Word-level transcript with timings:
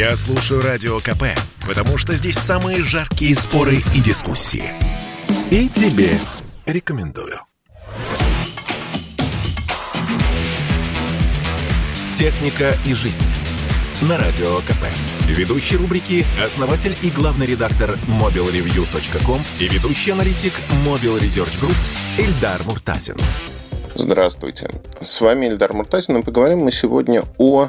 Я 0.00 0.16
слушаю 0.16 0.62
Радио 0.62 0.98
КП, 0.98 1.24
потому 1.68 1.98
что 1.98 2.14
здесь 2.14 2.38
самые 2.38 2.82
жаркие 2.82 3.34
споры 3.34 3.82
и 3.94 4.00
дискуссии. 4.00 4.72
И 5.50 5.68
тебе 5.68 6.18
рекомендую. 6.64 7.38
«Техника 12.14 12.74
и 12.86 12.94
жизнь» 12.94 13.22
на 14.00 14.16
Радио 14.16 14.60
КП. 14.60 14.86
Ведущий 15.26 15.76
рубрики– 15.76 16.24
основатель 16.42 16.96
и 17.02 17.10
главный 17.10 17.44
редактор 17.44 17.90
mobilreview.com 18.06 19.42
и 19.58 19.68
ведущий 19.68 20.12
аналитик 20.12 20.54
Mobile 20.86 21.20
Research 21.20 21.60
Group 21.60 21.76
Эльдар 22.16 22.62
Муртазин. 22.64 23.16
Здравствуйте. 23.94 24.70
С 25.02 25.20
вами 25.20 25.48
Эльдар 25.48 25.74
Муртазин, 25.74 26.16
и 26.16 26.22
поговорим 26.22 26.60
мы 26.60 26.72
сегодня 26.72 27.22
о 27.36 27.68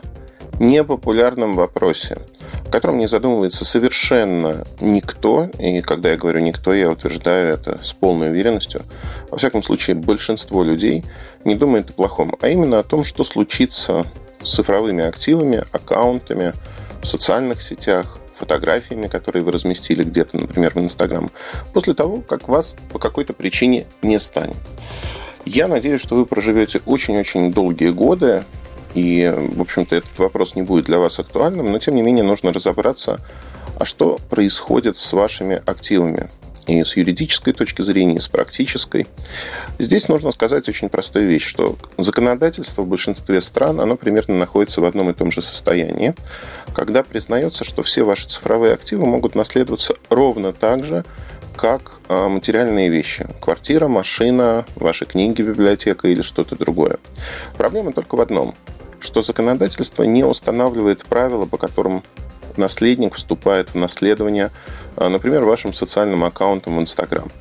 непопулярном 0.61 1.53
вопросе, 1.53 2.17
о 2.65 2.71
котором 2.71 2.99
не 2.99 3.07
задумывается 3.07 3.65
совершенно 3.65 4.63
никто, 4.79 5.49
и 5.59 5.81
когда 5.81 6.11
я 6.11 6.17
говорю 6.17 6.39
«никто», 6.39 6.73
я 6.73 6.89
утверждаю 6.89 7.53
это 7.53 7.83
с 7.83 7.91
полной 7.91 8.29
уверенностью. 8.29 8.83
Во 9.29 9.37
всяком 9.37 9.63
случае, 9.63 9.95
большинство 9.95 10.63
людей 10.63 11.03
не 11.43 11.55
думает 11.55 11.89
о 11.89 11.93
плохом, 11.93 12.35
а 12.41 12.47
именно 12.47 12.79
о 12.79 12.83
том, 12.83 13.03
что 13.03 13.23
случится 13.23 14.05
с 14.41 14.55
цифровыми 14.55 15.03
активами, 15.03 15.65
аккаунтами 15.71 16.53
в 17.01 17.07
социальных 17.07 17.61
сетях, 17.61 18.19
фотографиями, 18.37 19.07
которые 19.07 19.43
вы 19.43 19.51
разместили 19.51 20.03
где-то, 20.03 20.37
например, 20.37 20.71
в 20.73 20.79
Инстаграм, 20.79 21.29
после 21.73 21.93
того, 21.93 22.21
как 22.21 22.47
вас 22.47 22.75
по 22.91 22.99
какой-то 22.99 23.33
причине 23.33 23.85
не 24.01 24.19
станет. 24.19 24.57
Я 25.45 25.67
надеюсь, 25.67 26.01
что 26.01 26.15
вы 26.15 26.25
проживете 26.25 26.81
очень-очень 26.85 27.51
долгие 27.51 27.89
годы, 27.89 28.43
и, 28.93 29.33
в 29.35 29.61
общем-то, 29.61 29.95
этот 29.95 30.17
вопрос 30.17 30.55
не 30.55 30.61
будет 30.61 30.85
для 30.85 30.99
вас 30.99 31.19
актуальным, 31.19 31.71
но, 31.71 31.79
тем 31.79 31.95
не 31.95 32.01
менее, 32.01 32.23
нужно 32.23 32.51
разобраться, 32.51 33.19
а 33.77 33.85
что 33.85 34.17
происходит 34.29 34.97
с 34.97 35.13
вашими 35.13 35.61
активами, 35.65 36.29
и 36.67 36.83
с 36.83 36.95
юридической 36.95 37.53
точки 37.53 37.81
зрения, 37.81 38.15
и 38.15 38.19
с 38.19 38.27
практической. 38.27 39.07
Здесь 39.79 40.07
нужно 40.07 40.31
сказать 40.31 40.67
очень 40.69 40.89
простую 40.89 41.27
вещь, 41.27 41.45
что 41.45 41.75
законодательство 41.97 42.83
в 42.83 42.87
большинстве 42.87 43.41
стран, 43.41 43.79
оно 43.79 43.95
примерно 43.95 44.35
находится 44.35 44.81
в 44.81 44.85
одном 44.85 45.09
и 45.09 45.13
том 45.13 45.31
же 45.31 45.41
состоянии, 45.41 46.13
когда 46.73 47.03
признается, 47.03 47.63
что 47.63 47.83
все 47.83 48.03
ваши 48.03 48.27
цифровые 48.27 48.73
активы 48.73 49.05
могут 49.05 49.35
наследоваться 49.35 49.95
ровно 50.09 50.53
так 50.53 50.85
же, 50.85 51.03
как 51.55 51.99
а, 52.07 52.29
материальные 52.29 52.89
вещи. 52.89 53.27
Квартира, 53.41 53.87
машина, 53.87 54.65
ваши 54.75 55.05
книги, 55.05 55.41
библиотека 55.41 56.07
или 56.07 56.21
что-то 56.21 56.55
другое. 56.55 56.97
Проблема 57.57 57.91
только 57.91 58.15
в 58.15 58.21
одном, 58.21 58.55
что 59.01 59.21
законодательство 59.21 60.03
не 60.03 60.23
устанавливает 60.23 61.05
правила, 61.05 61.45
по 61.45 61.57
которым 61.57 62.03
наследник 62.57 63.15
вступает 63.15 63.69
в 63.69 63.75
наследование, 63.75 64.51
а, 64.95 65.09
например, 65.09 65.43
вашим 65.43 65.73
социальным 65.73 66.23
аккаунтом 66.23 66.77
в 66.77 66.81
Instagram. 66.81 67.31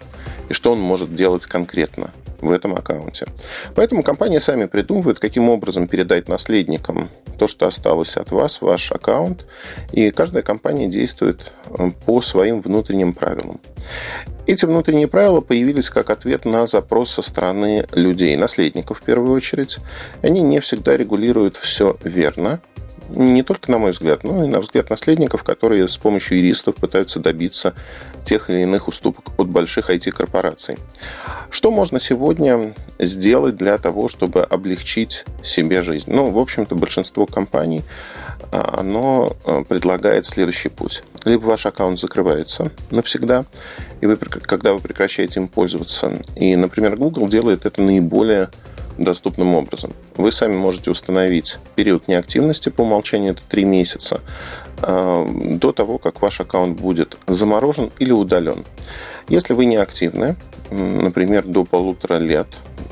И 0.50 0.52
что 0.52 0.72
он 0.72 0.80
может 0.80 1.14
делать 1.14 1.46
конкретно 1.46 2.10
в 2.40 2.50
этом 2.50 2.74
аккаунте. 2.74 3.26
Поэтому 3.74 4.02
компании 4.02 4.38
сами 4.38 4.66
придумывают, 4.66 5.18
каким 5.18 5.48
образом 5.48 5.88
передать 5.88 6.28
наследникам 6.28 7.08
то, 7.38 7.48
что 7.48 7.66
осталось 7.66 8.16
от 8.16 8.30
вас, 8.32 8.60
ваш 8.60 8.92
аккаунт. 8.92 9.46
И 9.92 10.10
каждая 10.10 10.42
компания 10.42 10.88
действует 10.88 11.52
э, 11.66 11.90
по 12.04 12.20
своим 12.20 12.60
внутренним 12.60 13.14
правилам. 13.14 13.60
Эти 14.46 14.64
внутренние 14.64 15.06
правила 15.06 15.40
появились 15.40 15.90
как 15.90 16.10
ответ 16.10 16.44
на 16.44 16.66
запрос 16.66 17.12
со 17.12 17.22
стороны 17.22 17.86
людей, 17.92 18.36
наследников 18.36 19.00
в 19.00 19.04
первую 19.04 19.32
очередь. 19.32 19.78
Они 20.22 20.40
не 20.40 20.60
всегда 20.60 20.96
регулируют 20.96 21.56
все 21.56 21.96
верно, 22.02 22.60
не 23.14 23.42
только 23.42 23.70
на 23.70 23.78
мой 23.78 23.90
взгляд, 23.92 24.24
но 24.24 24.44
и 24.44 24.48
на 24.48 24.60
взгляд 24.60 24.90
наследников, 24.90 25.44
которые 25.44 25.88
с 25.88 25.96
помощью 25.96 26.38
юристов 26.38 26.76
пытаются 26.76 27.20
добиться 27.20 27.74
тех 28.24 28.50
или 28.50 28.62
иных 28.62 28.88
уступок 28.88 29.26
от 29.38 29.48
больших 29.48 29.90
IT-корпораций. 29.90 30.76
Что 31.50 31.70
можно 31.70 31.98
сегодня 31.98 32.74
сделать 32.98 33.56
для 33.56 33.78
того, 33.78 34.08
чтобы 34.08 34.42
облегчить 34.42 35.24
себе 35.42 35.82
жизнь? 35.82 36.12
Ну, 36.12 36.30
в 36.30 36.38
общем-то, 36.38 36.74
большинство 36.74 37.26
компаний 37.26 37.82
а, 38.52 38.80
оно 38.80 39.36
а, 39.44 39.62
предлагает 39.64 40.26
следующий 40.26 40.68
путь. 40.68 41.02
Либо 41.24 41.44
ваш 41.44 41.66
аккаунт 41.66 41.98
закрывается 41.98 42.70
навсегда, 42.90 43.44
и 44.00 44.06
вы, 44.06 44.16
когда 44.16 44.72
вы 44.72 44.80
прекращаете 44.80 45.40
им 45.40 45.48
пользоваться, 45.48 46.12
и, 46.34 46.56
например, 46.56 46.96
Google 46.96 47.28
делает 47.28 47.66
это 47.66 47.82
наиболее 47.82 48.48
доступным 48.98 49.54
образом. 49.54 49.92
Вы 50.16 50.32
сами 50.32 50.56
можете 50.56 50.90
установить 50.90 51.58
период 51.74 52.08
неактивности 52.08 52.68
по 52.68 52.82
умолчанию, 52.82 53.32
это 53.32 53.42
3 53.48 53.64
месяца, 53.64 54.20
а, 54.82 55.26
до 55.26 55.72
того, 55.72 55.98
как 55.98 56.22
ваш 56.22 56.40
аккаунт 56.40 56.80
будет 56.80 57.16
заморожен 57.26 57.90
или 57.98 58.12
удален. 58.12 58.64
Если 59.28 59.54
вы 59.54 59.64
не 59.64 59.76
активны, 59.76 60.36
например, 60.70 61.44
до 61.44 61.64
полутора 61.64 62.18
лет, 62.18 62.46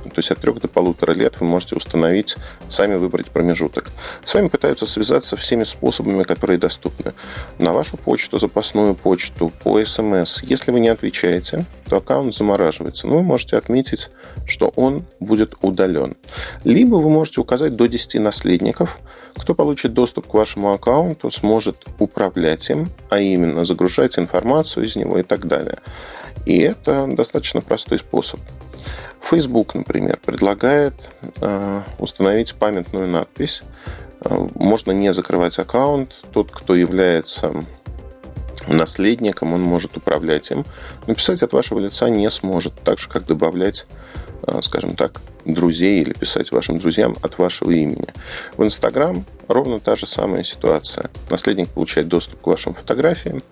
то 0.04 0.18
есть 0.18 0.30
от 0.30 0.38
трех 0.38 0.60
до 0.60 0.68
полутора 0.68 1.12
лет 1.12 1.40
вы 1.40 1.46
можете 1.46 1.76
установить, 1.76 2.36
сами 2.68 2.96
выбрать 2.96 3.30
промежуток. 3.30 3.90
С 4.24 4.34
вами 4.34 4.48
пытаются 4.48 4.86
связаться 4.86 5.36
всеми 5.36 5.64
способами, 5.64 6.22
которые 6.22 6.58
доступны. 6.58 7.12
На 7.58 7.72
вашу 7.72 7.96
почту, 7.96 8.38
запасную 8.38 8.94
почту, 8.94 9.52
по 9.62 9.84
СМС. 9.84 10.42
Если 10.42 10.70
вы 10.70 10.80
не 10.80 10.88
отвечаете, 10.88 11.64
то 11.88 11.98
аккаунт 11.98 12.34
замораживается. 12.34 13.06
Но 13.06 13.18
вы 13.18 13.22
можете 13.22 13.56
отметить, 13.56 14.08
что 14.46 14.72
он 14.76 15.04
будет 15.20 15.54
удален. 15.62 16.16
Либо 16.64 16.96
вы 16.96 17.10
можете 17.10 17.40
указать 17.40 17.76
до 17.76 17.86
10 17.86 18.14
наследников, 18.20 18.98
кто 19.36 19.54
получит 19.54 19.92
доступ 19.92 20.26
к 20.26 20.34
вашему 20.34 20.72
аккаунту, 20.72 21.30
сможет 21.30 21.84
управлять 21.98 22.68
им, 22.70 22.88
а 23.08 23.20
именно 23.20 23.64
загружать 23.64 24.18
информацию 24.18 24.86
из 24.86 24.96
него 24.96 25.18
и 25.18 25.22
так 25.22 25.46
далее. 25.46 25.78
И 26.46 26.58
это 26.58 27.06
достаточно 27.06 27.60
простой 27.60 27.98
способ. 27.98 28.40
Facebook, 29.20 29.74
например, 29.74 30.18
предлагает 30.24 30.94
э, 31.40 31.82
установить 31.98 32.54
памятную 32.54 33.08
надпись. 33.08 33.62
Э, 34.24 34.48
можно 34.54 34.92
не 34.92 35.12
закрывать 35.12 35.58
аккаунт. 35.58 36.16
Тот, 36.32 36.50
кто 36.50 36.74
является 36.74 37.52
наследником, 38.76 39.52
он 39.52 39.62
может 39.62 39.96
управлять 39.96 40.50
им. 40.50 40.64
Написать 41.06 41.42
от 41.42 41.52
вашего 41.52 41.78
лица 41.78 42.08
не 42.08 42.30
сможет, 42.30 42.74
так 42.84 42.98
же, 42.98 43.08
как 43.08 43.26
добавлять, 43.26 43.86
э, 44.42 44.60
скажем 44.62 44.96
так, 44.96 45.20
друзей 45.44 46.02
или 46.02 46.12
писать 46.12 46.52
вашим 46.52 46.78
друзьям 46.78 47.16
от 47.22 47.38
вашего 47.38 47.70
имени. 47.70 48.08
В 48.56 48.62
Instagram 48.64 49.24
ровно 49.48 49.80
та 49.80 49.96
же 49.96 50.06
самая 50.06 50.44
ситуация. 50.44 51.10
Наследник 51.30 51.68
получает 51.70 52.08
доступ 52.08 52.40
к 52.40 52.46
вашим 52.46 52.74
фотографиям, 52.74 53.42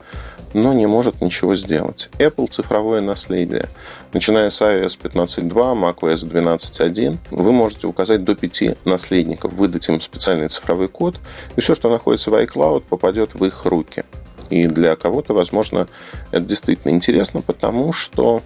но 0.52 0.72
не 0.72 0.86
может 0.86 1.20
ничего 1.20 1.56
сделать. 1.56 2.08
Apple 2.18 2.50
цифровое 2.50 3.00
наследие. 3.00 3.66
Начиная 4.12 4.50
с 4.50 4.60
iOS 4.62 4.98
15.2, 5.02 5.50
macOS 5.50 6.26
12.1, 6.26 7.18
вы 7.30 7.52
можете 7.52 7.86
указать 7.86 8.24
до 8.24 8.34
5 8.34 8.86
наследников, 8.86 9.52
выдать 9.52 9.88
им 9.88 10.00
специальный 10.00 10.48
цифровой 10.48 10.88
код, 10.88 11.16
и 11.56 11.60
все, 11.60 11.74
что 11.74 11.90
находится 11.90 12.30
в 12.30 12.34
iCloud, 12.34 12.84
попадет 12.88 13.34
в 13.34 13.44
их 13.44 13.64
руки. 13.64 14.04
И 14.50 14.66
для 14.66 14.96
кого-то, 14.96 15.34
возможно, 15.34 15.88
это 16.30 16.40
действительно 16.40 16.92
интересно, 16.92 17.42
потому 17.42 17.92
что 17.92 18.42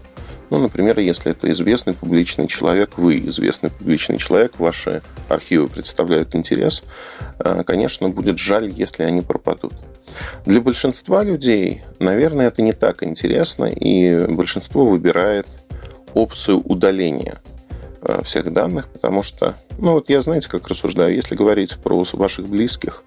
ну, 0.51 0.59
например, 0.59 0.99
если 0.99 1.31
это 1.31 1.51
известный 1.53 1.95
публичный 1.95 2.49
человек, 2.49 2.99
вы 2.99 3.19
известный 3.19 3.71
публичный 3.71 4.19
человек, 4.19 4.59
ваши 4.59 5.01
архивы 5.29 5.69
представляют 5.69 6.35
интерес, 6.35 6.83
э, 7.39 7.63
конечно, 7.65 8.09
будет 8.09 8.39
жаль, 8.39 8.69
если 8.69 9.05
они 9.05 9.21
пропадут. 9.23 9.73
Для 10.45 10.61
большинства 10.61 11.23
людей, 11.23 11.85
наверное, 12.01 12.49
это 12.49 12.63
не 12.63 12.73
так 12.73 13.05
интересно, 13.05 13.67
и 13.67 14.27
большинство 14.27 14.85
выбирает 14.85 15.47
опцию 16.15 16.61
удаления 16.65 17.39
всех 18.25 18.53
данных, 18.53 18.89
потому 18.89 19.23
что, 19.23 19.57
ну 19.79 19.93
вот 19.93 20.09
я, 20.09 20.21
знаете, 20.21 20.49
как 20.49 20.69
рассуждаю, 20.69 21.15
если 21.15 21.35
говорить 21.35 21.77
про 21.77 22.05
ваших 22.13 22.49
близких, 22.49 23.05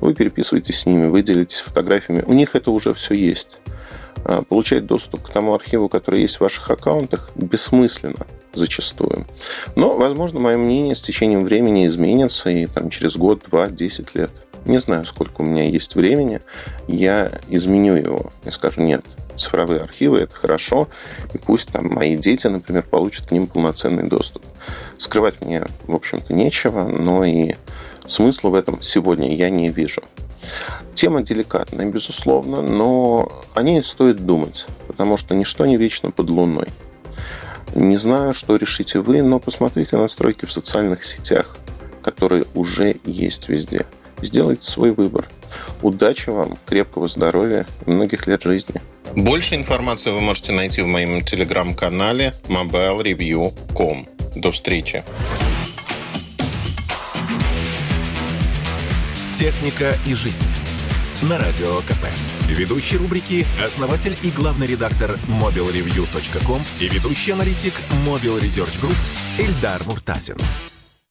вы 0.00 0.14
переписываетесь 0.14 0.80
с 0.80 0.86
ними, 0.86 1.06
вы 1.06 1.22
делитесь 1.22 1.60
фотографиями, 1.60 2.24
у 2.26 2.32
них 2.32 2.54
это 2.54 2.70
уже 2.70 2.94
все 2.94 3.14
есть. 3.14 3.58
А, 4.28 4.42
получать 4.42 4.86
доступ 4.86 5.22
к 5.22 5.32
тому 5.32 5.54
архиву, 5.54 5.88
который 5.88 6.22
есть 6.22 6.36
в 6.36 6.40
ваших 6.40 6.68
аккаунтах, 6.70 7.30
бессмысленно 7.36 8.26
зачастую. 8.54 9.26
Но, 9.76 9.96
возможно, 9.96 10.40
мое 10.40 10.56
мнение 10.56 10.96
с 10.96 11.00
течением 11.00 11.44
времени 11.44 11.86
изменится, 11.86 12.50
и 12.50 12.66
там 12.66 12.90
через 12.90 13.16
год, 13.16 13.44
два, 13.48 13.68
десять 13.68 14.16
лет, 14.16 14.30
не 14.64 14.78
знаю, 14.78 15.04
сколько 15.04 15.42
у 15.42 15.44
меня 15.44 15.64
есть 15.64 15.94
времени, 15.94 16.40
я 16.88 17.30
изменю 17.48 17.94
его 17.94 18.32
и 18.44 18.50
скажу, 18.50 18.80
нет, 18.80 19.04
цифровые 19.36 19.80
архивы, 19.80 20.18
это 20.18 20.34
хорошо, 20.34 20.88
и 21.32 21.38
пусть 21.38 21.70
там 21.70 21.92
мои 21.92 22.16
дети, 22.16 22.46
например, 22.46 22.82
получат 22.82 23.26
к 23.28 23.30
ним 23.32 23.46
полноценный 23.46 24.08
доступ. 24.08 24.42
Скрывать 24.98 25.40
мне, 25.40 25.64
в 25.84 25.94
общем-то, 25.94 26.32
нечего, 26.34 26.84
но 26.84 27.24
и 27.24 27.54
смысла 28.06 28.50
в 28.50 28.54
этом 28.54 28.82
сегодня 28.82 29.34
я 29.34 29.50
не 29.50 29.68
вижу. 29.68 30.02
Тема 30.94 31.22
деликатная, 31.22 31.86
безусловно, 31.86 32.62
но 32.62 33.44
о 33.54 33.62
ней 33.62 33.82
стоит 33.82 34.24
думать, 34.24 34.66
потому 34.86 35.16
что 35.16 35.34
ничто 35.34 35.66
не 35.66 35.76
вечно 35.76 36.10
под 36.10 36.30
луной. 36.30 36.68
Не 37.74 37.96
знаю, 37.96 38.32
что 38.32 38.56
решите 38.56 39.00
вы, 39.00 39.22
но 39.22 39.38
посмотрите 39.38 39.96
настройки 39.96 40.46
в 40.46 40.52
социальных 40.52 41.04
сетях, 41.04 41.58
которые 42.02 42.46
уже 42.54 42.96
есть 43.04 43.48
везде. 43.48 43.84
сделайте 44.22 44.64
свой 44.64 44.92
выбор. 44.92 45.28
Удачи 45.82 46.30
вам, 46.30 46.58
крепкого 46.64 47.08
здоровья 47.08 47.66
и 47.84 47.90
многих 47.90 48.26
лет 48.26 48.42
жизни. 48.44 48.80
Больше 49.14 49.54
информации 49.54 50.10
вы 50.10 50.20
можете 50.20 50.52
найти 50.52 50.82
в 50.82 50.86
моем 50.86 51.22
телеграм-канале 51.22 52.34
mobilereview.com. 52.48 54.06
До 54.36 54.52
встречи. 54.52 55.04
Техника 59.32 59.96
и 60.06 60.14
жизнь. 60.14 60.44
На 61.22 61.38
радио 61.38 61.80
КП. 61.80 62.06
Ведущий 62.48 62.96
рубрики– 62.96 63.46
основатель 63.64 64.16
и 64.22 64.30
главный 64.30 64.66
редактор 64.66 65.18
mobilreview.com 65.28 66.62
и 66.80 66.88
ведущий 66.88 67.32
аналитик 67.32 67.74
Mobile 68.06 68.40
Research 68.40 68.80
Group 68.80 68.96
Эльдар 69.38 69.82
Муртазин. 69.84 70.36